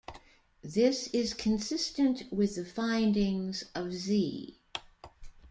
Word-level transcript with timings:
This 0.63 1.09
is 1.09 1.35
consistent 1.35 2.23
with 2.33 2.55
the 2.55 2.65
findings 2.65 3.65
of 3.75 3.93
Z. 3.93 4.59